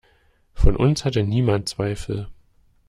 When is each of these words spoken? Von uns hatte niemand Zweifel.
Von 0.55 0.75
uns 0.77 1.05
hatte 1.05 1.21
niemand 1.21 1.69
Zweifel. 1.69 2.27